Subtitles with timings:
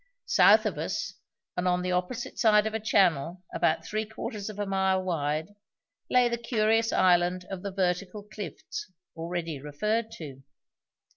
[0.25, 1.13] South of us,
[1.55, 5.49] and on the opposite side of a channel about three quarters of a mile wide,
[6.09, 10.41] lay the curious island of the vertical cliffs, already referred to.